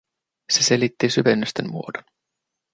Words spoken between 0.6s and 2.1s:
selitti syvennysten muodon.